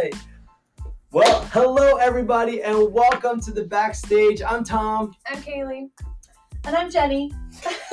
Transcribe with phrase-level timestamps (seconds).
[0.00, 0.14] right.
[1.12, 4.40] Well, hello everybody, and welcome to the backstage.
[4.40, 5.14] I'm Tom.
[5.26, 5.90] I'm Kaylee.
[6.64, 7.32] And I'm Jenny.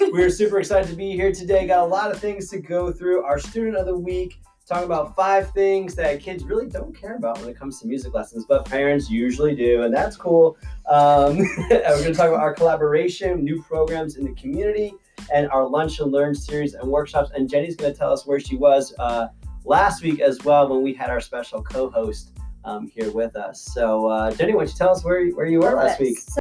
[0.00, 1.66] We're super excited to be here today.
[1.66, 3.24] Got a lot of things to go through.
[3.24, 7.40] Our student of the week, talking about five things that kids really don't care about
[7.40, 10.56] when it comes to music lessons, but parents usually do, and that's cool.
[10.88, 11.38] Um,
[11.70, 14.92] we're going to talk about our collaboration, new programs in the community,
[15.34, 17.30] and our lunch and learn series and workshops.
[17.34, 19.28] And Jenny's going to tell us where she was uh,
[19.68, 22.32] last week as well when we had our special co-host
[22.64, 23.60] um, here with us.
[23.74, 26.18] So, uh, Jenny, why don't you tell us where where you were last week?
[26.18, 26.40] So,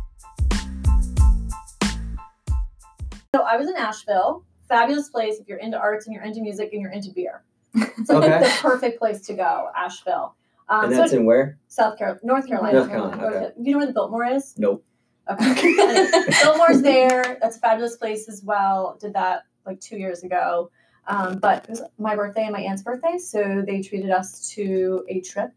[3.36, 4.44] so I was in Asheville.
[4.68, 7.44] Fabulous place if you're into arts and you're into music and you're into beer.
[7.76, 8.40] It's like Okay.
[8.40, 10.36] the perfect place to go, Asheville.
[10.70, 11.58] Um, and that's it- in where?
[11.68, 12.78] South Carolina, North Carolina.
[12.80, 13.52] North Carolina, okay.
[13.62, 14.56] You know where the Biltmore is?
[14.58, 14.84] Nope.
[15.30, 15.74] Okay.
[16.44, 17.38] Biltmore's there.
[17.42, 18.98] That's a fabulous place as well.
[19.00, 20.72] Did that like two years ago.
[21.08, 25.06] Um, but it was my birthday and my aunt's birthday, so they treated us to
[25.08, 25.52] a trip.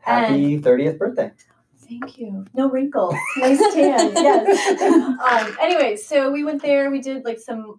[0.00, 1.30] Happy 30th birthday.
[1.78, 2.46] Thank you.
[2.54, 3.14] No wrinkles.
[3.38, 4.12] Nice tan.
[4.14, 4.80] yes.
[5.20, 6.90] Um, anyway, so we went there.
[6.90, 7.78] We did like some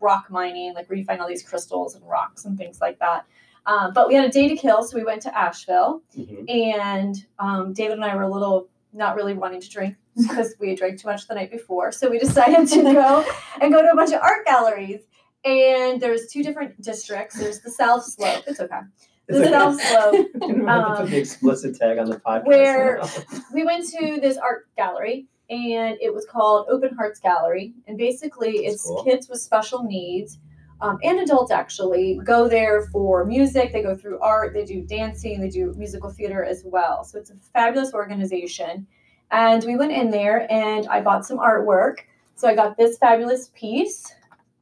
[0.00, 3.26] rock mining, like where you find all these crystals and rocks and things like that.
[3.66, 6.48] Um, but we had a day to kill, so we went to Asheville, Mhm.
[6.48, 10.70] and um, David and I were a little not really wanting to drink because we
[10.70, 11.90] had drank too much the night before.
[11.92, 13.24] So we decided to go
[13.60, 15.00] and go to a bunch of art galleries.
[15.46, 17.38] And there's two different districts.
[17.38, 18.44] There's the South Slope.
[18.46, 18.80] It's okay.
[19.28, 19.50] It's The okay.
[19.52, 20.26] South Slope.
[20.34, 22.46] You don't have to put Um, the explicit tag on the podcast.
[22.46, 23.00] where-
[23.54, 27.72] we went to this art gallery and it was called Open Hearts Gallery.
[27.86, 29.04] And basically, That's it's cool.
[29.04, 30.38] kids with special needs
[30.80, 33.72] um, and adults actually go there for music.
[33.72, 37.04] They go through art, they do dancing, they do musical theater as well.
[37.04, 38.86] So it's a fabulous organization.
[39.30, 41.98] And we went in there and I bought some artwork.
[42.34, 44.12] So I got this fabulous piece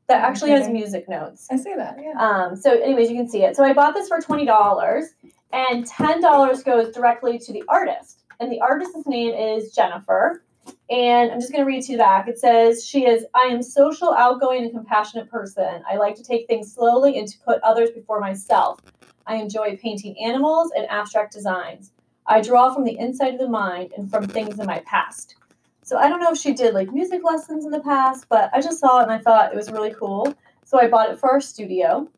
[0.09, 1.47] that actually has music notes.
[1.51, 2.13] I see that, yeah.
[2.19, 3.57] Um, so, anyways, you can see it.
[3.57, 5.07] So, I bought this for twenty dollars,
[5.53, 8.25] and ten dollars goes directly to the artist.
[8.41, 10.43] And the artist's name is Jennifer.
[10.91, 12.29] And I'm just going to read to you back.
[12.29, 15.83] It says, She is, I am social, outgoing, and compassionate person.
[15.91, 18.81] I like to take things slowly and to put others before myself.
[19.27, 21.93] I enjoy painting animals and abstract designs.
[22.27, 25.37] I draw from the inside of the mind and from things in my past.
[25.85, 28.61] So I don't know if she did like music lessons in the past, but I
[28.63, 30.35] just saw it and I thought it was really cool.
[30.65, 32.09] So I bought it for our studio.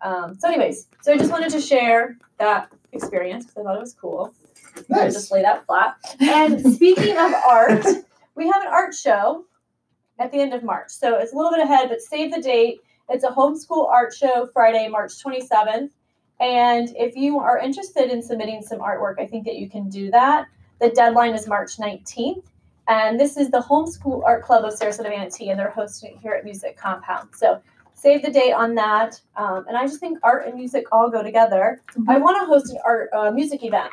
[0.00, 3.80] Um, so, anyways, so I just wanted to share that experience because I thought it
[3.80, 4.32] was cool.
[4.88, 5.14] Nice.
[5.14, 5.96] Just lay that flat.
[6.20, 7.84] And speaking of art,
[8.36, 9.44] we have an art show
[10.20, 10.90] at the end of March.
[10.90, 12.78] So it's a little bit ahead, but save the date.
[13.08, 15.90] It's a homeschool art show Friday, March 27th.
[16.38, 20.10] And if you are interested in submitting some artwork, I think that you can do
[20.10, 20.46] that.
[20.80, 22.44] The deadline is March 19th.
[22.88, 26.32] And this is the Homeschool Art Club of Sarasota Manatee, and they're hosting it here
[26.32, 27.30] at Music Compound.
[27.34, 27.60] So
[27.94, 29.20] save the date on that.
[29.36, 31.82] Um, and I just think art and music all go together.
[32.08, 33.90] I want to host an art uh, music event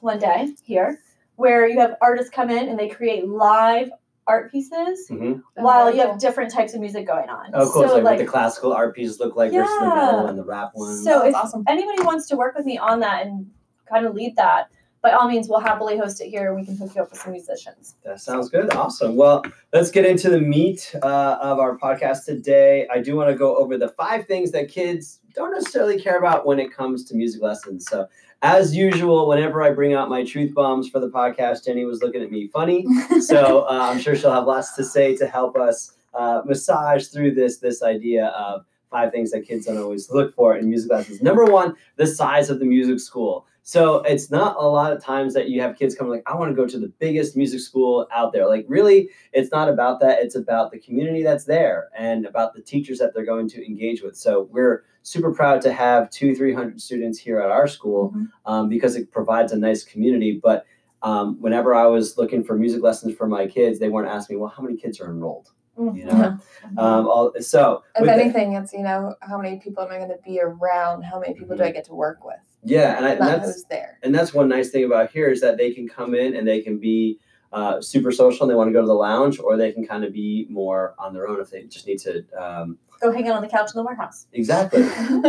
[0.00, 0.98] one day here
[1.36, 3.90] where you have artists come in and they create live
[4.26, 5.42] art pieces Mhm.
[5.54, 7.50] while you have different types of music going on.
[7.54, 7.82] Oh, cool.
[7.82, 10.38] So, So, like, like, what the classical art pieces look like versus the metal and
[10.38, 11.02] the rap ones.
[11.02, 11.64] so if That's awesome.
[11.66, 13.50] anybody wants to work with me on that and
[13.88, 14.68] kind of lead that,
[15.02, 17.32] by all means, we'll happily host it here we can hook you up with some
[17.32, 17.96] musicians.
[18.04, 18.72] That sounds good.
[18.74, 19.16] Awesome.
[19.16, 22.86] Well, let's get into the meat uh, of our podcast today.
[22.92, 26.44] I do want to go over the five things that kids don't necessarily care about
[26.44, 27.86] when it comes to music lessons.
[27.88, 28.08] So,
[28.42, 32.22] as usual, whenever I bring out my truth bombs for the podcast, Jenny was looking
[32.22, 32.86] at me funny.
[33.20, 37.34] So uh, I'm sure she'll have lots to say to help us uh, massage through
[37.34, 41.22] this this idea of five things that kids don't always look for in music lessons.
[41.22, 43.46] Number one, the size of the music school.
[43.62, 46.50] So it's not a lot of times that you have kids coming like, I want
[46.50, 48.48] to go to the biggest music school out there.
[48.48, 50.20] Like really, it's not about that.
[50.20, 54.02] It's about the community that's there and about the teachers that they're going to engage
[54.02, 54.16] with.
[54.16, 58.14] So we're super proud to have two, three hundred students here at our school
[58.46, 60.40] um, because it provides a nice community.
[60.42, 60.66] But
[61.02, 64.42] um, whenever I was looking for music lessons for my kids, they weren't asking me,
[64.42, 65.50] well, how many kids are enrolled?
[65.80, 66.38] You know,
[66.76, 69.96] um, all, so If with the- anything, it's, you know, how many people am I
[69.96, 71.02] going to be around?
[71.02, 72.36] How many people do I get to work with?
[72.62, 73.98] yeah, and, I, and that's who's there.
[74.02, 76.60] and that's one nice thing about here is that they can come in and they
[76.60, 77.18] can be
[77.52, 80.04] uh, super social and they want to go to the lounge, or they can kind
[80.04, 82.24] of be more on their own if they just need to.
[82.38, 84.26] Um, Go hang out on the couch in the warehouse.
[84.32, 84.82] exactly.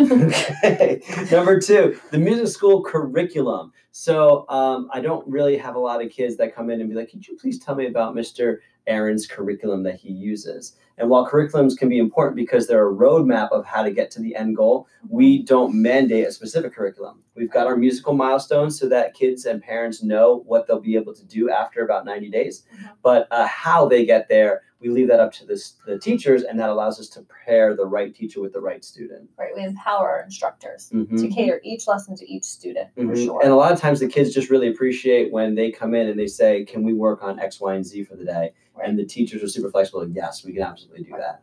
[0.65, 1.01] okay.
[1.31, 3.71] Number two, the music school curriculum.
[3.91, 6.95] So um, I don't really have a lot of kids that come in and be
[6.95, 8.57] like, "Could you please tell me about Mr.
[8.87, 13.51] Aaron's curriculum that he uses?" And while curriculums can be important because they're a roadmap
[13.51, 17.23] of how to get to the end goal, we don't mandate a specific curriculum.
[17.35, 21.15] We've got our musical milestones so that kids and parents know what they'll be able
[21.15, 22.63] to do after about 90 days.
[22.75, 22.89] Mhm.
[23.01, 26.59] But uh, how they get there, we leave that up to this, the teachers, and
[26.59, 29.29] that allows us to pair the right teacher with the right student.
[29.37, 29.51] Right.
[29.55, 31.21] We empower our instructors Mhm.
[31.21, 33.25] to cater each lesson to each student for Mhm.
[33.25, 33.41] sure.
[33.43, 36.19] And a lot of times the kids just really appreciate when they come in and
[36.19, 38.53] they say, Can we work on X, Y, and Z for the day?
[38.83, 40.07] And the teachers are super flexible.
[40.09, 41.41] Yes, we can absolutely do that.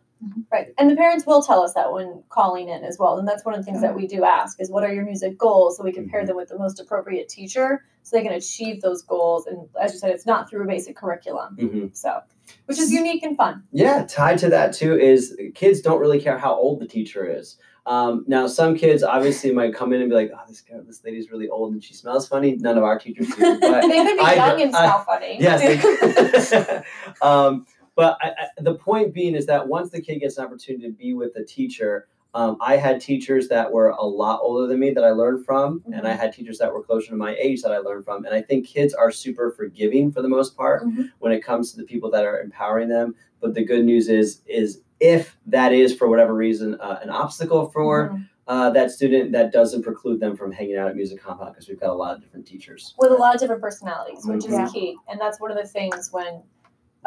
[0.52, 0.74] Right.
[0.78, 3.18] And the parents will tell us that when calling in as well.
[3.18, 5.38] And that's one of the things that we do ask is what are your music
[5.38, 6.26] goals so we can pair Mhm.
[6.28, 9.46] them with the most appropriate teacher so they can achieve those goals.
[9.46, 11.56] And as you said, it's not through a basic curriculum.
[11.58, 12.20] hmm So,
[12.66, 13.62] which is unique and fun.
[13.70, 17.56] Yeah, tied to that too is kids don't really care how old the teacher is.
[17.86, 21.02] Um, now, some kids obviously might come in and be like, "Oh, this guy, this
[21.04, 24.16] lady's really old and she smells funny." None of our teachers do, but they could
[24.18, 25.36] be I- young and I- smell funny.
[25.40, 26.82] Yes.
[27.22, 27.64] um,
[27.98, 30.92] but I, I, the point being is that once the kid gets an opportunity to
[30.92, 34.90] be with the teacher, um, I had teachers that were a lot older than me
[34.92, 37.72] that I learned from, and I had teachers that were closer to my age that
[37.72, 38.24] I learned from.
[38.24, 41.10] And I think kids are super forgiving for the most part Mhm.
[41.18, 43.16] when it comes to the people that are empowering them.
[43.40, 47.66] But the good news is, is if that is for whatever reason uh, an obstacle
[47.70, 48.28] for Mhm.
[48.46, 51.80] uh, that student, that doesn't preclude them from hanging out at music compound because we've
[51.80, 52.94] got a lot of different teachers.
[52.98, 54.96] With a lot of different personalities, which is key.
[55.08, 56.42] And that's one of the things when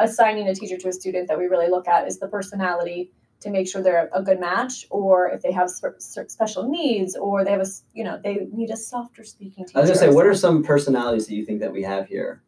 [0.04, 3.12] assigning a teacher to a student that we really look at is the personality
[3.42, 7.16] to make sure they're a good match or if they have sp- sp- special needs
[7.16, 10.00] or they have a you know they need a softer speaking teacher I was gonna
[10.00, 12.42] say, what are some personalities that you think that we have here?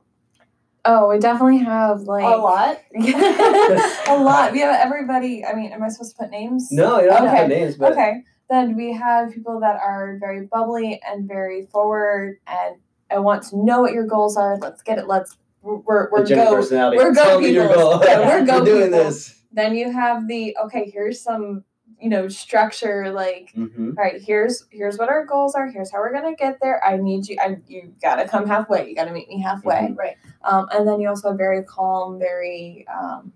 [0.86, 4.52] Oh, we definitely have like a lot a lot.
[4.52, 5.46] We have everybody.
[5.46, 6.70] I mean, am I supposed to put names?
[6.72, 8.24] No, you don't have to Okay, put names, but Okay.
[8.50, 12.76] Then we have people that are very bubbly and very forward, and
[13.10, 14.58] I want to know what your goals are.
[14.60, 15.08] Let's get it.
[15.08, 16.56] Let's we're the we're gender go.
[16.56, 16.98] personality.
[16.98, 17.82] we're go Tell me your people.
[18.00, 18.02] goal.
[18.04, 19.04] Yeah, we're go doing people.
[19.06, 19.42] this.
[19.52, 20.90] Then you have the okay.
[20.94, 21.64] Here's some
[22.00, 23.12] you know structure.
[23.12, 23.92] Like Mm-hmm.
[23.98, 25.68] all right, here's here's what our goals are.
[25.72, 26.84] Here's how we're gonna get there.
[26.86, 27.38] I need you.
[27.40, 28.90] I you gotta come halfway.
[28.90, 29.94] You gotta meet me halfway.
[29.98, 33.32] right Um, and then you also have very calm, very um,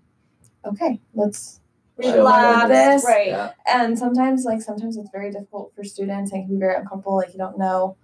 [0.64, 1.00] okay.
[1.14, 1.60] Let's
[2.00, 2.24] Chill.
[2.68, 3.50] This- right Yeah.
[3.66, 7.16] and sometimes like sometimes it's very difficult for students and it can be very uncomfortable
[7.16, 7.96] like you don't know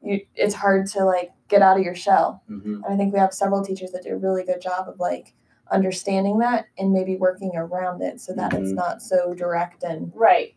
[0.00, 2.82] you it's hard to like get out of your shell Mm-hmm.
[2.84, 5.32] and i think we have several teachers that do a really good job of like
[5.70, 8.74] understanding that and maybe working around it so that it's Mhm.
[8.84, 10.54] not so direct and right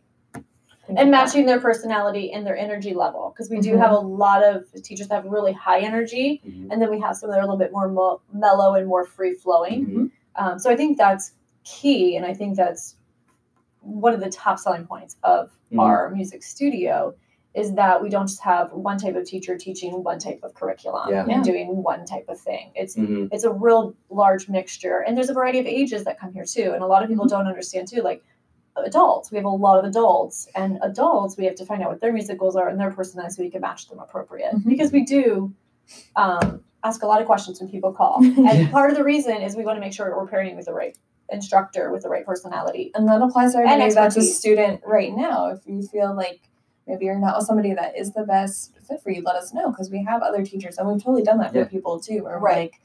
[0.96, 3.78] and matching their personality and their energy level because we do Mhm.
[3.84, 6.70] have a lot of teachers that have really high energy Mm-hmm.
[6.70, 9.04] and then we have some that are a little bit more mo- mellow and more
[9.04, 10.06] free flowing Mm-hmm.
[10.42, 11.32] um, so i think that's
[11.64, 12.96] key and i think that's
[13.80, 15.80] one of the top selling points of Mhm.
[15.80, 17.14] our music studio
[17.54, 21.08] is that we don't just have one type of teacher teaching one type of curriculum
[21.10, 21.22] Yeah.
[21.22, 21.42] and Yeah.
[21.42, 23.26] doing one type of thing it's Mm-hmm.
[23.32, 26.72] it's a real large mixture and there's a variety of ages that come here too
[26.74, 28.22] and a lot of people don't understand too like
[28.76, 32.00] adults we have a lot of adults and adults we have to find out what
[32.00, 34.64] their music goals are and their personality so we can match them appropriate Mhm.
[34.68, 35.52] because we do
[36.16, 38.70] um, ask a lot of questions when people call and Yeah.
[38.70, 40.96] part of the reason is we want to make sure we're pairing with the right
[41.30, 45.48] instructor with the right personality and that applies to everybody that's a student right now
[45.48, 46.40] if you feel like
[46.88, 49.70] maybe you're not with somebody that is the best fit for you let us know
[49.70, 52.56] because we have other teachers and we've totally done that for people too where Right.
[52.72, 52.80] like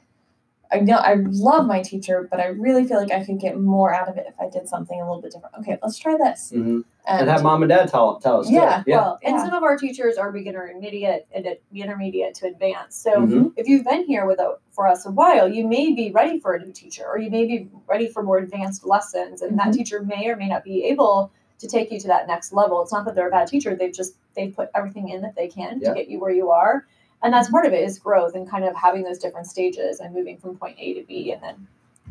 [0.72, 3.94] I know I love my teacher, but I really feel like I could get more
[3.94, 5.54] out of it if I did something a little bit different.
[5.60, 6.50] Okay, let's try this.
[6.52, 6.80] Mm-hmm.
[7.06, 8.48] And, And have mom and dad tell tell us.
[8.48, 8.54] too.
[8.54, 8.96] Yeah, Yeah.
[8.96, 9.44] well and Yeah.
[9.44, 13.52] some of our teachers are beginner intermediate and at- intermediate to advanced so Mhm.
[13.56, 16.54] if you've been here with a, for us a while, you may be ready for
[16.54, 19.74] a new teacher, or you may be ready for more advanced lessons, and that Mhm.
[19.74, 22.82] teacher may or may not be able to take you to that next level.
[22.82, 25.48] It's not that they're a bad teacher; they've just they've put everything in that they
[25.48, 25.90] can Yeah.
[25.90, 26.86] to get you where you are,
[27.22, 30.14] and that's part of it is growth and kind of having those different stages and
[30.14, 31.66] moving from point A to B, and then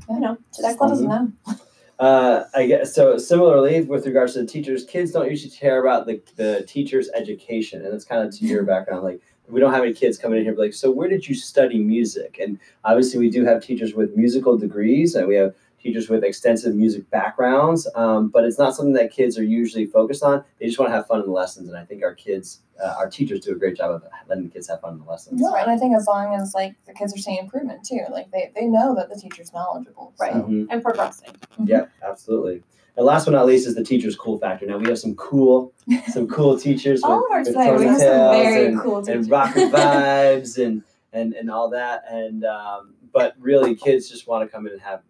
[0.10, 1.08] you know to that let us Mhm.
[1.10, 1.56] know.
[2.00, 3.18] Uh, I guess so.
[3.18, 7.86] Similarly, with regards to the teachers, kids don't usually care about the the teacher's education,
[7.86, 9.04] and it's kind of to your background.
[9.04, 11.36] Like we don't have any kids coming in here, be like, so where did you
[11.36, 12.40] study music?
[12.42, 15.54] And obviously, we do have teachers with musical degrees, and we have
[15.84, 17.88] teachers with extensive music backgrounds.
[17.94, 20.44] Um, but it's not something that kids are usually focused on.
[20.60, 22.96] They just want to have fun in the lessons, and I think our kids, uh,
[22.98, 25.42] our teachers, do a great job of letting the kids have fun in the lessons.
[25.42, 28.32] No, and I think as long as like the kids are seeing improvement too, like
[28.32, 30.14] they, they know that the teacher's knowledgeable.
[30.20, 30.34] Right.
[30.34, 30.40] So.
[30.44, 30.68] Mhm.
[30.70, 31.36] and progressing.
[31.64, 32.64] Yeah, absolutely.
[32.96, 34.68] And last but not least is the teacher's cool factor.
[34.68, 35.74] Now we have some cool,
[36.12, 37.80] some cool teachers All with, of our with teachers.
[37.80, 39.30] We have some ponytails very and, cool and teachers.
[39.30, 42.04] rocker vibes and and and all that.
[42.10, 45.02] And um, but really, kids just want to come in and have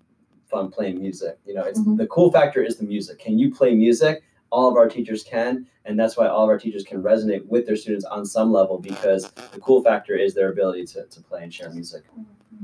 [0.54, 1.38] fun playing music.
[1.46, 1.98] You know, it's Mhm.
[1.98, 3.18] the cool factor is the music.
[3.20, 4.22] Can you play music?
[4.52, 7.66] All of our teachers can, and that's why all of our teachers can resonate with
[7.66, 11.42] their students on some level because the cool factor is their ability to, to play
[11.44, 12.04] and share music.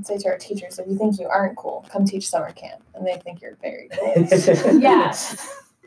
[0.03, 3.05] Say to our teachers, if you think you aren't cool, come teach summer camp, and
[3.07, 4.13] they think you're very cool.
[4.79, 5.15] Yes,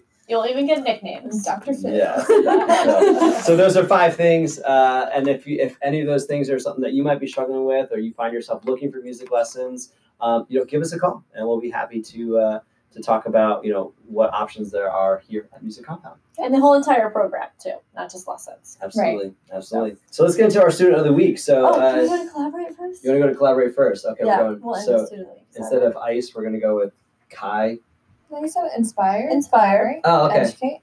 [0.29, 1.45] you'll even get nicknames.
[1.45, 1.73] Dr.
[1.73, 1.95] Phil.
[1.95, 2.27] Yes.
[2.27, 6.51] so, so those are five things, uh, and if you, if any of those things
[6.51, 9.31] are something that you might be struggling with, or you find yourself looking for music
[9.31, 9.93] lessons,
[10.23, 12.61] um, you know, give us a call, and we'll be happy to uh,
[12.93, 16.19] to talk about you know what options there are here at Music Compound.
[16.39, 18.79] And the whole entire program too, not just lessons.
[18.83, 19.97] Absolutely, absolutely.
[20.11, 21.39] So let's get into our student of the week.
[21.39, 23.05] So Oh, uh, can we go to collaborate first?
[23.05, 24.07] you want to go to collaborate first?
[24.07, 24.63] Okay, yeah, we're going.
[24.63, 25.47] we'll so the student of the week.
[25.57, 26.93] instead of ice, we're gonna go with
[27.31, 27.79] Kai.
[28.31, 29.29] No, you said inspire.
[29.31, 30.01] Inspire.
[30.05, 30.39] Oh, okay.
[30.39, 30.79] Educate.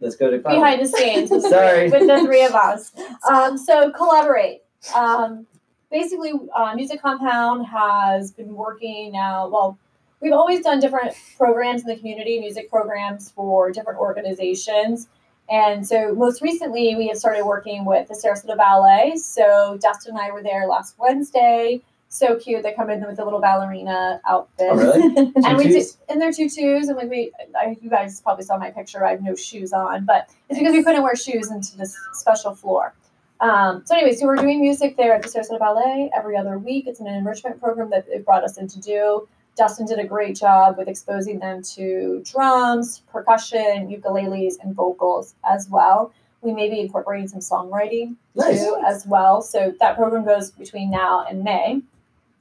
[0.00, 0.54] Let's go to Cloud.
[0.54, 1.90] behind the scenes Sorry.
[1.90, 2.92] with the three of us.
[3.30, 4.62] Um, so collaborate.
[4.94, 5.46] Um,
[5.90, 9.48] basically, uh, Music Compound has been working now.
[9.48, 9.78] Well,
[10.20, 15.08] we've always done different programs in the community, music programs for different organizations.
[15.50, 19.16] And so, most recently, we have started working with the Sarasota Ballet.
[19.16, 21.82] So, Dustin and I were there last Wednesday.
[22.10, 22.62] So cute.
[22.62, 24.68] They come in with a little ballerina outfit.
[24.70, 25.32] Oh, really?
[25.44, 28.70] and we did in their tutus and like we I, you guys probably saw my
[28.70, 31.96] picture i have no shoes on but it's because we couldn't wear shoes into this
[32.14, 32.94] special floor
[33.40, 36.86] um, so anyway so we're doing music there at the sarasota ballet every other week
[36.86, 39.26] it's an enrichment program that they brought us in to do
[39.56, 45.68] dustin did a great job with exposing them to drums percussion ukuleles and vocals as
[45.68, 48.62] well we may be incorporating some songwriting Nice.
[48.64, 51.80] too as well so that program goes between now and may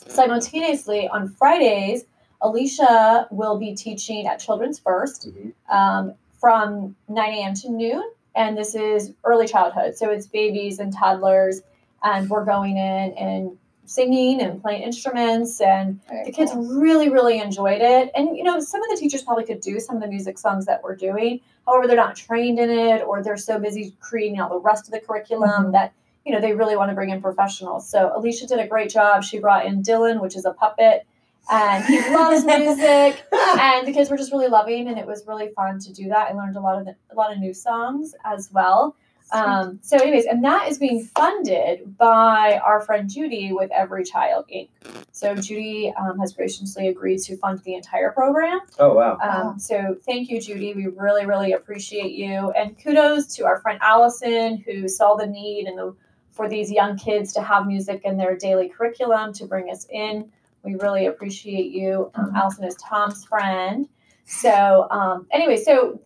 [0.08, 2.06] simultaneously on fridays
[2.42, 5.54] Alicia will be teaching at Children's First Mhm.
[5.74, 7.56] um, from 9 a.m.
[7.56, 8.04] to noon.
[8.38, 9.98] And this is early childhood.
[9.98, 11.62] So it's babies and toddlers.
[12.04, 15.60] And we're going in and singing and playing instruments.
[15.60, 16.64] And Very the kids cool.
[16.80, 18.12] really, really enjoyed it.
[18.16, 20.66] And, you know, some of the teachers probably could do some of the music songs
[20.68, 21.40] that we're doing.
[21.66, 24.92] However, they're not trained in it or they're so busy creating all the rest of
[24.92, 25.72] the curriculum Mhm.
[25.72, 27.90] that, you know, they really want to bring in professionals.
[27.90, 29.24] So Alicia did a great job.
[29.24, 31.08] She brought in Dylan, which is a puppet.
[31.50, 33.24] And he loves music.
[33.60, 36.30] And the kids were just really loving and it was really fun to do that.
[36.30, 38.96] I learned a lot of the, a lot of new songs as well.
[39.32, 44.46] Um, so anyways and that is being funded by our friend judy with every child
[44.54, 44.70] inc.
[45.12, 48.60] So judy um, has graciously agreed to fund the entire program.
[48.80, 49.18] Oh wow.
[49.22, 49.50] Wow.
[49.50, 50.74] um, so thank you judy.
[50.74, 52.52] We really really appreciate you.
[52.52, 55.94] And kudos to our friend allison who saw the need and the
[56.32, 60.32] for these young kids to have music in their daily curriculum to bring us in
[60.64, 62.12] we really appreciate you.
[62.16, 62.36] Um, Mhm.
[62.36, 63.88] Allison is Tom's friend.
[64.26, 66.00] So, um, anyway, so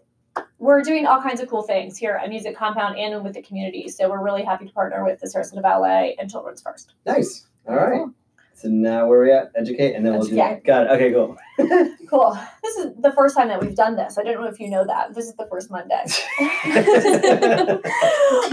[0.59, 3.87] we're doing all kinds of cool things here at Music Compound and with the community.
[3.89, 6.93] So, we're really happy to partner with the Sarasota Ballet and Children's First.
[7.05, 7.47] Nice.
[7.67, 8.05] All right.
[8.61, 9.51] So now where are we at?
[9.55, 10.35] Educate, and then we'll do.
[10.35, 10.91] Got it.
[10.91, 11.35] Okay, cool.
[12.09, 12.37] Cool.
[12.61, 14.17] This is the first time that we've done this.
[14.17, 15.13] I don't know if you know that.
[15.15, 15.95] This is the first Monday.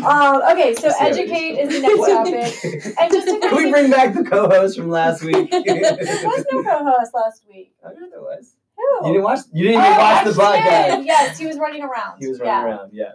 [0.06, 2.94] um, okay, so educate is the next topic.
[3.00, 5.50] And just to Can we bring back the co-host from last week?
[5.50, 7.72] there was no co-host last week.
[7.84, 8.54] I know there was.
[8.76, 9.08] Who?
[9.08, 9.40] You didn't watch.
[9.52, 11.04] You didn't Oh, even watch the podcast.
[11.04, 12.18] Yes, he was running around.
[12.20, 12.62] He was Yeah.
[12.62, 12.90] running around.
[12.92, 13.12] Yeah.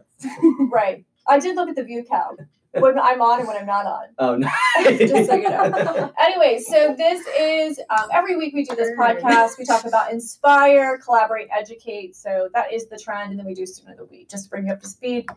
[0.72, 1.06] Right.
[1.26, 2.42] I did look at the view count
[2.80, 4.06] when I'm on and when I'm not on.
[4.18, 4.50] Oh no.
[4.98, 6.14] Just so you know.
[6.20, 9.58] Anyway, so this is um, every week we do this podcast.
[9.58, 12.16] We talk about inspire, collaborate, educate.
[12.16, 14.50] So that is the trend, and then we do student of the week just to
[14.50, 15.28] bring you up to speed.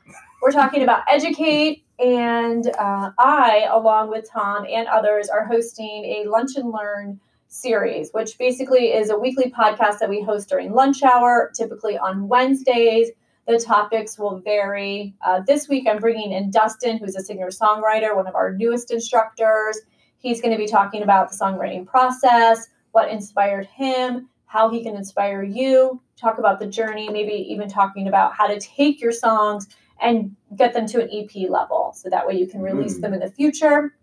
[0.40, 6.28] We're talking about educate, and uh, I, along with Tom and others, are hosting a
[6.28, 11.02] lunch and learn series, which basically is a weekly podcast that we host during lunch
[11.02, 13.10] hour, typically on Wednesdays.
[13.46, 15.14] The topics will vary.
[15.24, 18.90] Uh, this week, I'm bringing in Dustin, who's a singer songwriter, one of our newest
[18.90, 19.78] instructors.
[20.18, 24.96] He's going to be talking about the songwriting process, what inspired him, how he can
[24.96, 29.68] inspire you, talk about the journey, maybe even talking about how to take your songs
[30.00, 31.92] and get them to an EP level.
[31.94, 33.00] So that way you can release Mm.
[33.02, 33.94] them in the future.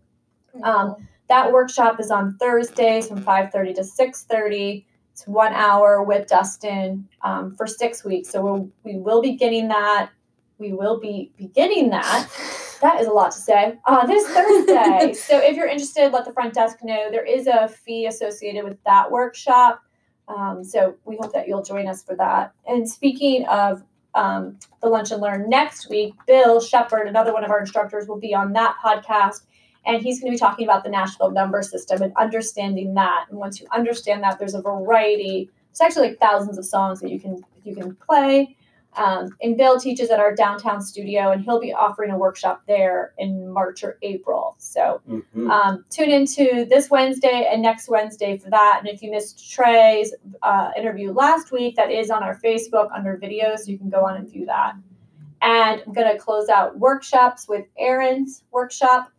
[0.64, 0.96] Um,
[1.28, 4.86] that workshop is on Thursdays from 5:30 to 6:30.
[5.14, 8.30] It's one hour with Dustin um, for six weeks.
[8.30, 10.10] So we'll, we will be getting that.
[10.58, 12.30] We will be beginning that.
[12.82, 13.80] That is a lot to say.
[13.86, 15.14] Uh, this Thursday.
[15.18, 17.10] so if you're interested, let the front desk know.
[17.10, 19.82] There is a fee associated with that workshop.
[20.28, 22.52] Um, so we hope that you'll join us for that.
[22.68, 27.52] And speaking of um, the Lunch and Learn next week, Bill Shepard, another one of
[27.52, 29.44] our instructors, will be on that podcast
[29.86, 33.26] and he's going to be talking about the Nashville number system and understanding that.
[33.30, 35.50] And once you understand that, there's a variety.
[35.72, 38.56] It's actually like thousands of songs that you can you can play.
[38.96, 43.14] Um, and Bill teaches at our downtown studio, and he'll be offering a workshop there
[43.18, 44.54] in March or April.
[44.60, 45.50] So Mhm.
[45.50, 48.78] um, tune into this Wednesday and next Wednesday for that.
[48.80, 50.14] And if you missed Trey's
[50.44, 53.68] uh, interview last week, that is on our Facebook under videos.
[53.68, 54.76] You can go on and view that.
[55.42, 59.10] And I'm going to close out workshops with Aaron's workshop.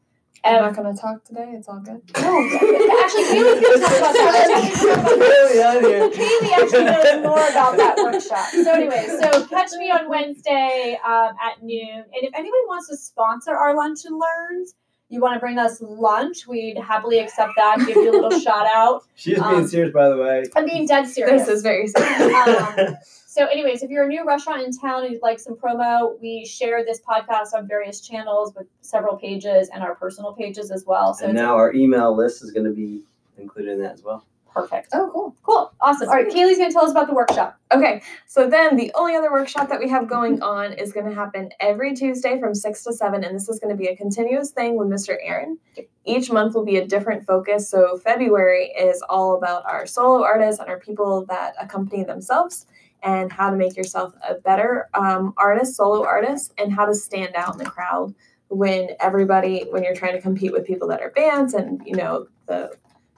[0.44, 1.52] I'm not gonna talk today.
[1.56, 2.02] It's all good.
[2.16, 5.14] no, actually, Kaylee's going to talk about that.
[5.24, 6.10] Really.
[6.16, 8.46] Kaylee actually knows more about that workshop.
[8.50, 11.98] So anyway, so catch me on Wednesday um, at noon.
[11.98, 14.74] And if anyone wants to sponsor our lunch and learns,
[15.08, 17.78] you want to bring us lunch, we'd happily accept that.
[17.86, 19.04] Give you a little shout out.
[19.14, 20.44] She's being Um, serious, by the way.
[20.56, 21.46] I'm being dead serious.
[21.46, 22.34] This is very serious.
[22.34, 22.96] Um,
[23.34, 26.44] So, anyways, if you're a new restaurant in town and you'd like some promo, we
[26.44, 31.14] share this podcast on various channels with several pages and our personal pages as well.
[31.14, 33.02] So and now our email list is going to be
[33.36, 34.24] included in that as well.
[34.52, 34.90] perfect.
[34.92, 35.36] oh, cool.
[35.42, 35.72] Cool.
[35.80, 36.10] Awesome.
[36.10, 37.58] All right, Kaylee's going to tell us about the workshop.
[37.72, 41.12] Okay, so then the only other workshop that we have going on is going to
[41.12, 44.52] happen every Tuesday from 6 to 7, and this is going to be a continuous
[44.52, 45.16] thing with Mr.
[45.20, 45.58] Aaron.
[46.04, 47.68] Each month will be a different focus.
[47.68, 52.66] So, February is all about our solo artists and our people that accompany themselves
[53.04, 57.34] and how to make yourself a better um, artist, solo artist, and how to stand
[57.36, 58.14] out in the crowd
[58.48, 62.26] when everybody, when you're trying to compete with people that are bands and, you know,
[62.46, 62.70] the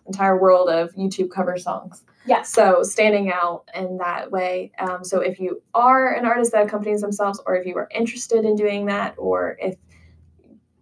[0.07, 2.05] entire world of YouTube cover songs.
[2.27, 2.49] Yes.
[2.53, 4.73] So standing out in that way.
[4.79, 8.45] Um, so if you are an artist that accompanies themselves, or if you are interested
[8.45, 9.77] in doing that, or if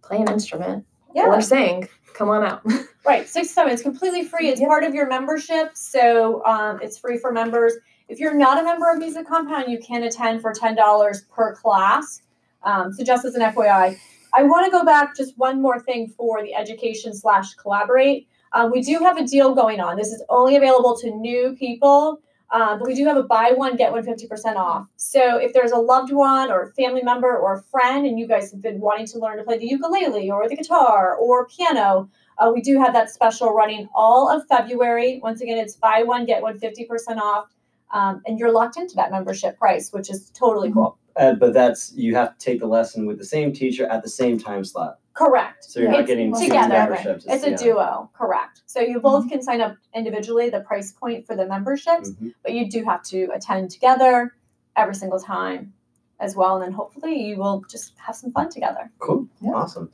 [0.03, 1.27] play an instrument Yeah.
[1.27, 2.63] or sing, come on out.
[3.07, 3.73] Right, six to seven.
[3.75, 4.49] It's completely free.
[4.49, 4.69] It's Yep.
[4.71, 7.75] part of your membership, so um, it's free for members.
[8.09, 11.55] If you're not a member of Music Compound, you can attend for ten dollars per
[11.55, 12.21] class.
[12.63, 13.99] Um, so just as an FYI,
[14.35, 18.27] I want to go back just one more thing for the education slash collaborate.
[18.53, 19.97] Um, we do have a deal going on.
[19.97, 22.21] This is only available to new people,
[22.51, 24.87] uh, but we do have a buy one get one fifty percent off.
[24.97, 28.29] So if there's a loved one or a family member or a friend, and you
[28.29, 32.11] guys have been wanting to learn to play the ukulele or the guitar or piano.
[32.37, 35.21] Uh, we do have that special running all of February.
[35.23, 37.54] Once again, it's buy one, get one 50% off.
[37.95, 40.99] Um, and you're locked into that membership price, which is totally cool.
[41.17, 44.09] Uh, but that's you have to take the lesson with the same teacher at the
[44.09, 44.99] same time slot.
[45.13, 45.65] Correct.
[45.65, 46.75] So you're not It's getting two together.
[46.75, 47.25] memberships.
[47.29, 47.57] It's a yeah.
[47.57, 48.63] duo, correct.
[48.67, 52.35] So you both can sign up individually, the price point for the memberships, Mhm.
[52.43, 54.35] but you do have to attend together
[54.75, 55.73] every single time
[56.19, 56.57] as well.
[56.57, 58.91] And then hopefully you will just have some fun together.
[58.99, 59.29] Cool.
[59.41, 59.53] Yeah.
[59.53, 59.93] Awesome.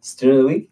[0.00, 0.70] Student of the week.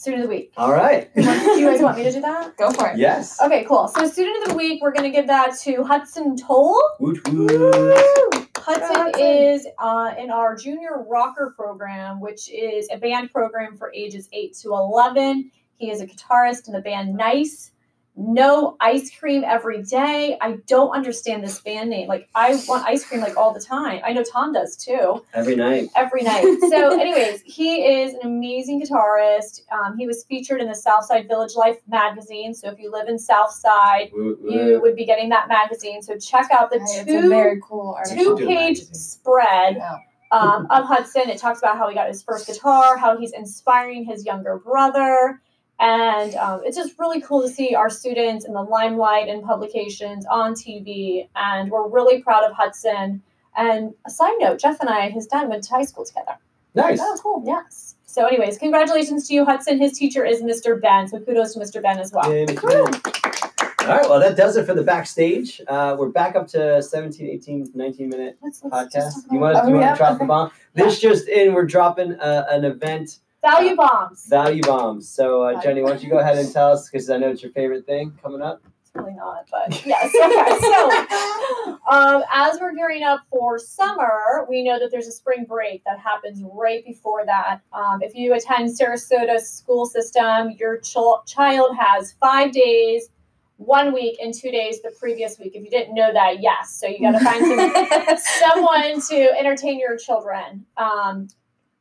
[0.00, 0.52] Student of the week.
[0.56, 1.14] All right.
[1.14, 2.56] do you guys want me to do that?
[2.56, 2.96] Go for it.
[2.96, 3.38] yes.
[3.38, 3.86] Okay, cool.
[3.86, 6.80] So student of the week, we're gonna give that to Hudson Toll.
[7.00, 8.48] Woot woot.
[8.56, 9.20] Hudson Hudson.
[9.22, 14.54] is uh, in our junior rocker program, which is a band program for ages 8
[14.62, 15.50] to 11.
[15.76, 17.72] He is a guitarist in the band Nice.
[18.16, 20.36] No ice cream every day.
[20.40, 22.06] I don't understand this band name.
[22.08, 24.00] Like, I want ice cream like all the time.
[24.04, 25.88] I know Tom does too, Every night.
[25.96, 26.44] every night.
[26.68, 29.62] So, anyways, he is an amazing guitarist.
[29.72, 32.52] Um, he was featured in the Southside Village Life magazine.
[32.52, 34.52] So, if you live in Southside, Woot woot.
[34.52, 36.02] you would be getting that magazine.
[36.02, 38.36] So, check out the It's a two very cool article.
[38.36, 39.96] two page spread Yeah.
[40.32, 41.30] um, of Hudson.
[41.30, 45.40] It talks about how he got his first guitar, how he's inspiring his younger brother.
[45.80, 50.26] And um, it's just really cool to see our students in the limelight and publications
[50.26, 51.26] on TV.
[51.34, 53.22] And we're really proud of Hudson.
[53.56, 56.36] And a side note, Jeff and I, his dad, went to high school together.
[56.74, 57.00] Nice.
[57.00, 57.42] Oh, cool.
[57.46, 57.96] Yes.
[58.04, 59.78] So, anyways, congratulations to you, Hudson.
[59.78, 60.80] His teacher is Mr.
[60.80, 61.08] Ben.
[61.08, 61.82] So, kudos to Mr.
[61.82, 62.24] Ben as well.
[62.24, 62.68] Mr.
[62.68, 63.88] Ben.
[63.88, 65.60] All right, well, that does it for the backstage.
[65.66, 69.32] Uh, we're back up to 17, 18, 19 minute Let's, let's podcast.
[69.32, 70.18] You want to Oh, you want yeah, to drop okay.
[70.18, 70.50] the bomb?
[70.74, 74.26] This just in, we're dropping uh, an event value bombs.
[74.26, 75.08] value bombs.
[75.08, 77.42] So, uh, Jenny, why don't you go ahead and tell us because I know it's
[77.42, 78.62] your favorite thing coming up.
[78.82, 80.12] It's really not, but yes.
[80.14, 80.58] Okay.
[80.60, 85.84] So, um, as we're gearing up for summer, we know that there's a spring break
[85.84, 87.60] that happens right before that.
[87.72, 93.10] Um, if you attend Sarasota school system, your ch- child has five days,
[93.56, 95.52] one week, and two days the previous week.
[95.54, 96.78] If you didn't know that, yes.
[96.80, 98.16] So you got to find some,
[98.50, 100.64] someone to entertain your children.
[100.76, 101.28] Um,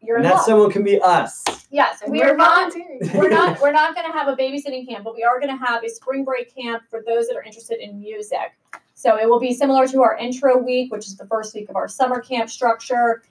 [0.01, 0.45] you're And in that luck.
[0.45, 1.43] someone can be us.
[1.71, 2.99] Yes, And we we're are not volunteering.
[3.19, 5.65] we're not we're not going to have a babysitting camp, but we are going to
[5.65, 8.55] have a spring break camp for those that are interested in music.
[8.95, 11.75] So it will be similar to our intro week, which is the first week of
[11.75, 13.23] our summer camp structure.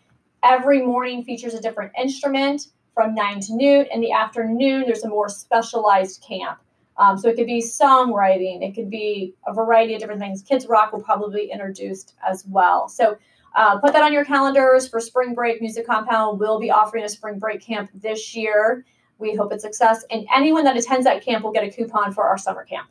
[0.42, 3.86] Every morning features a different instrument from nine to noon.
[3.92, 6.58] In the afternoon, there's a more specialized camp.
[6.96, 10.42] Um, so it could be songwriting, it could be a variety of different things.
[10.42, 12.88] Kids Rock will probably be introduced as well.
[12.88, 13.18] So
[13.54, 15.60] uh, put that on your calendars for spring break.
[15.60, 18.84] Music Compound will be offering a spring break camp this year.
[19.18, 20.04] We hope it's success.
[20.10, 22.88] And anyone that attends that camp will get a coupon for our summer camp.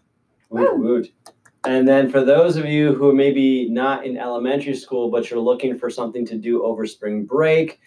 [0.50, 1.12] Woot woot.
[1.65, 5.39] And then for those of you who are maybe not in elementary school, but you're
[5.39, 7.80] looking for something to do over spring break,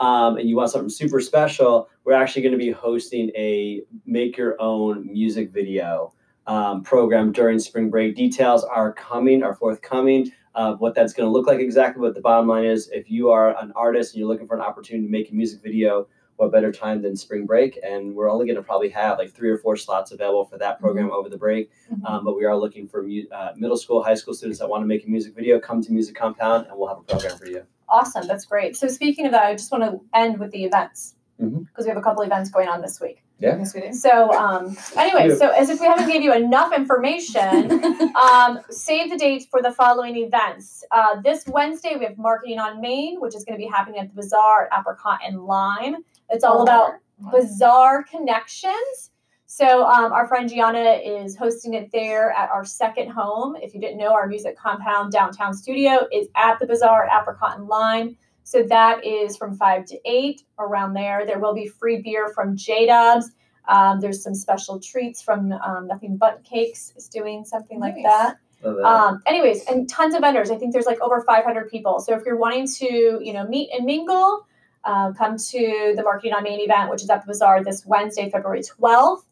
[0.00, 4.36] um, and you want something super special, we're actually going to be hosting a make
[4.36, 6.12] your own music video
[6.50, 8.16] um, program during spring break.
[8.16, 10.32] Details are coming, are forthcoming.
[10.56, 12.00] Uh, what that's going to look like exactly.
[12.00, 14.60] But the bottom line is, if you are an artist and you're looking for an
[14.60, 17.78] opportunity to make a music video, what better time than spring break?
[17.84, 20.80] And we're only going to probably have like three or four slots available for that
[20.80, 21.70] program over the break.
[22.04, 24.82] Um, but we are looking for mu- uh, middle school, high school students that want
[24.82, 25.60] to make a music video.
[25.60, 27.62] Come to Music Compound, and we'll have a program for you.
[27.88, 28.26] Awesome.
[28.26, 28.74] That's great.
[28.74, 31.14] So speaking of that, I just want to end with the events.
[31.38, 33.22] Because we have a couple events going on this week.
[33.40, 33.92] Yes, we do.
[33.92, 37.72] So um, anyway, so as if we haven't gave you enough information,
[38.16, 40.84] um, save the dates for the following events.
[40.90, 44.08] Uh, this Wednesday we have Marketing on Main, which is going to be happening at
[44.08, 45.96] the Bazaar at Apricot and Lime.
[46.28, 46.92] It's all about
[47.32, 49.10] bizarre connections.
[49.46, 53.56] So um, our friend Gianna is hosting it there at our second home.
[53.56, 57.58] If you didn't know, our music compound downtown studio is at the Bazaar at Apricot
[57.58, 58.16] and Lime.
[58.50, 61.24] So that is from five to eight around there.
[61.24, 63.30] There will be free beer from J Dubs.
[63.68, 68.02] Um, there's some special treats from um, Nothing But Cakes is doing something like Nice.
[68.02, 68.36] that.
[68.60, 68.84] That.
[68.84, 70.50] Um, anyways, and tons of vendors.
[70.50, 72.00] I think there's like over 500 people.
[72.00, 74.48] So if you're wanting to, you know, meet and mingle,
[74.82, 78.30] uh, come to the Marketing on Main event, which is at the Bazaar this Wednesday,
[78.30, 79.22] February 12th.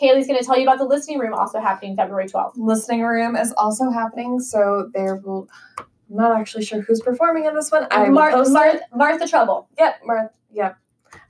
[0.00, 2.52] Kaylee's going to tell you about the listening room also happening February 12th.
[2.56, 5.46] Listening room is also happening, so there will.
[6.12, 7.86] I'm not actually sure who's performing in this one.
[7.90, 8.82] I Mar- Mar- it.
[8.94, 9.68] Martha Trouble.
[9.78, 10.30] Yep, Martha.
[10.52, 10.76] Yep.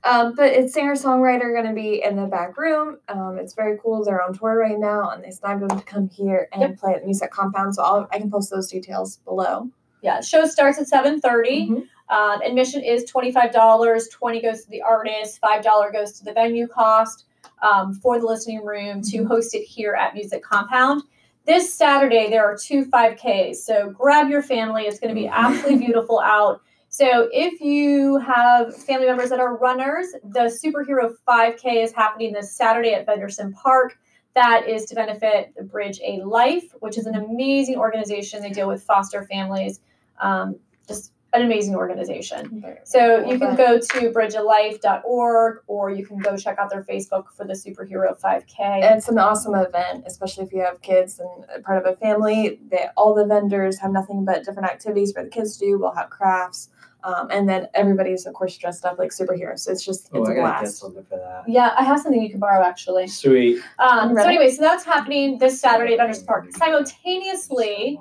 [0.03, 2.97] Um, but it's singer songwriter going to be in the back room.
[3.07, 4.03] Um, it's very cool.
[4.03, 6.77] They're on tour right now, and they snagged them to come here and Yep.
[6.77, 7.75] play at the music compound.
[7.75, 9.69] So I'll, I can post those details below.
[10.01, 11.69] Yeah, show starts at 7:30.
[11.69, 11.87] Mhm.
[12.09, 14.09] Um, admission is $25.
[14.09, 15.39] 20 goes to the artist.
[15.41, 17.25] $5 goes to the venue cost
[17.61, 21.03] um, for the listening room to host it here at Music Compound.
[21.45, 23.57] This Saturday, there are two 5Ks.
[23.57, 24.83] So grab your family.
[24.83, 26.61] It's going to be absolutely beautiful out.
[26.87, 32.55] So if you have family members that are runners, the Superhero 5K is happening this
[32.55, 33.97] Saturday at Benderson Park.
[34.35, 38.41] That is to benefit the Bridge a Life, which is an amazing organization.
[38.41, 39.81] They deal with foster families.
[40.21, 42.63] Um, just an amazing organization.
[42.83, 47.45] So you can go to bridgealife.org or you can go check out their Facebook for
[47.45, 48.83] the Superhero 5K.
[48.95, 52.59] It's an awesome event, especially if you have kids and part of a family.
[52.69, 55.79] They, all the vendors have nothing but different activities for the kids to do.
[55.79, 56.69] We'll have crafts,
[57.03, 59.59] um, and then everybody's of course dressed up like superheroes.
[59.59, 60.77] So it's just oh, it's I a gotta get blast.
[60.77, 61.43] something for that.
[61.47, 63.07] Yeah, I have something you can borrow actually.
[63.07, 63.59] Sweet.
[63.79, 66.51] Um, so anyway, so that's happening this Saturday at Benderson Park.
[66.51, 67.99] Simultaneously,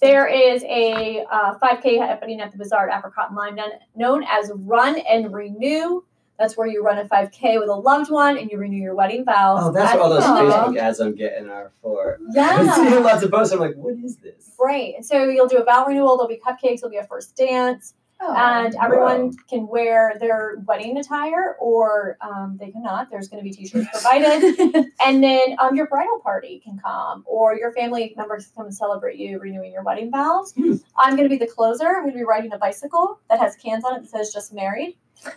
[0.00, 3.58] there is a uh, 5K happening at the Bazaar at Apricot and Lime
[3.94, 6.02] known, as Run and Renew.
[6.38, 9.24] That's where you run a 5K with a loved one and you renew your wedding
[9.24, 9.60] vows.
[9.62, 10.24] Oh, that's at what all those.
[10.24, 12.18] Facebook ads I'm getting are for.
[12.20, 12.74] I'm Yeah.
[12.90, 13.52] seeing lots of posts.
[13.52, 14.50] I'm like, what is this?
[14.58, 14.94] Right.
[14.96, 17.94] And so you'll do a vow renewal, there'll be cupcakes, there'll be a first dance,
[18.32, 23.10] and everyone can wear their wedding attire or um, they cannot.
[23.10, 24.86] There's going to be t shirts provided.
[25.04, 28.74] and then um, your bridal party can come or your family members can come and
[28.74, 30.52] celebrate you renewing your wedding vows.
[30.52, 30.74] Hmm.
[30.96, 31.86] I'm going to be the closer.
[31.86, 34.52] I'm going to be riding a bicycle that has cans on it that says just
[34.52, 34.96] married,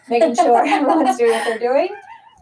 [0.10, 1.90] making sure everyone's doing what they're doing.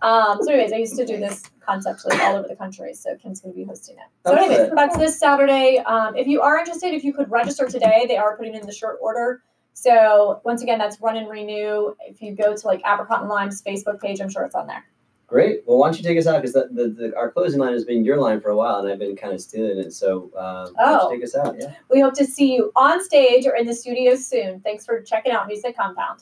[0.01, 3.15] Um, so, anyways, I used to do this concept like all over the country, so
[3.15, 4.05] Kim's going to be hosting it.
[4.25, 5.79] So, anyways, that's this Saturday.
[5.79, 8.73] Um, if you are interested, if you could register today, they are putting in the
[8.73, 9.41] short order.
[9.77, 11.93] So, once again, that's Run and Renew.
[12.07, 14.85] If you go to like Apricot and Lime's Facebook page, I'm sure it's on there.
[15.27, 15.63] Great.
[15.65, 16.41] Well, why don't you take us out?
[16.41, 18.89] Because the, the, the, our closing line has been your line for a while, and
[18.89, 19.91] I've been kind of stealing it.
[19.91, 21.09] So, uh, why don't Oh.
[21.11, 21.55] you take us out?
[21.59, 21.73] Yeah.
[21.91, 24.61] We hope to see you on stage or in the studio soon.
[24.61, 26.21] Thanks for checking out Music Compound.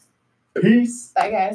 [0.59, 1.11] Peace.
[1.15, 1.51] Bye, guys.